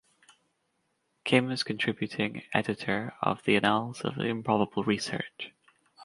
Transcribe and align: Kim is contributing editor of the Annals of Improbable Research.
Kim 1.25 1.51
is 1.51 1.61
contributing 1.61 2.41
editor 2.55 3.13
of 3.21 3.43
the 3.43 3.55
Annals 3.57 4.01
of 4.01 4.17
Improbable 4.17 4.83
Research. 4.83 5.53